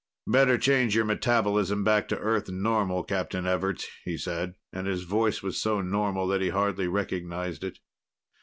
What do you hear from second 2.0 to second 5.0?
to Earth normal, Captain Everts," he said, and